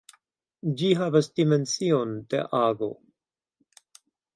Ĝi 0.79 0.89
havas 1.01 1.29
dimension 1.41 2.17
de 2.35 2.43
ago. 2.65 2.93